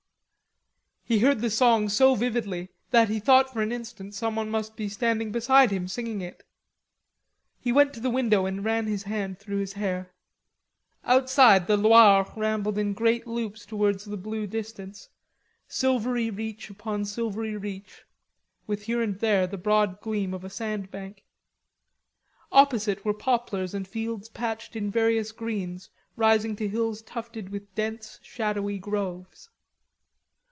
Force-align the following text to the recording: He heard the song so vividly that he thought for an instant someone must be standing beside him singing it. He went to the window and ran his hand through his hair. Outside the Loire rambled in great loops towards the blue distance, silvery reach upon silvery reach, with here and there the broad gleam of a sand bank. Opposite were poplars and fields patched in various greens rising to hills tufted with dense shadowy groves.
He 1.03 1.19
heard 1.19 1.41
the 1.41 1.49
song 1.49 1.89
so 1.89 2.15
vividly 2.15 2.69
that 2.91 3.09
he 3.09 3.19
thought 3.19 3.51
for 3.51 3.61
an 3.61 3.73
instant 3.73 4.15
someone 4.15 4.49
must 4.49 4.77
be 4.77 4.87
standing 4.87 5.33
beside 5.33 5.69
him 5.69 5.89
singing 5.89 6.21
it. 6.21 6.45
He 7.59 7.73
went 7.73 7.93
to 7.95 7.99
the 7.99 8.09
window 8.09 8.45
and 8.45 8.63
ran 8.63 8.87
his 8.87 9.03
hand 9.03 9.37
through 9.37 9.57
his 9.57 9.73
hair. 9.73 10.13
Outside 11.03 11.67
the 11.67 11.75
Loire 11.75 12.31
rambled 12.37 12.77
in 12.77 12.93
great 12.93 13.27
loops 13.27 13.65
towards 13.65 14.05
the 14.05 14.15
blue 14.15 14.47
distance, 14.47 15.09
silvery 15.67 16.29
reach 16.29 16.69
upon 16.69 17.03
silvery 17.03 17.57
reach, 17.57 18.05
with 18.65 18.83
here 18.83 19.01
and 19.01 19.19
there 19.19 19.45
the 19.45 19.57
broad 19.57 19.99
gleam 19.99 20.33
of 20.33 20.45
a 20.45 20.49
sand 20.49 20.91
bank. 20.91 21.25
Opposite 22.53 23.03
were 23.03 23.13
poplars 23.13 23.73
and 23.73 23.85
fields 23.85 24.29
patched 24.29 24.77
in 24.77 24.89
various 24.89 25.33
greens 25.33 25.89
rising 26.15 26.55
to 26.55 26.69
hills 26.69 27.01
tufted 27.01 27.49
with 27.49 27.75
dense 27.75 28.17
shadowy 28.23 28.79
groves. 28.79 29.49